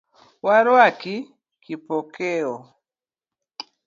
[0.45, 1.15] Waruaki
[1.63, 2.53] Kipokeo.